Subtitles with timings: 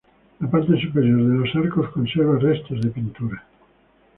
[0.39, 3.45] La parte superior de los arcos conserva restos de pintura.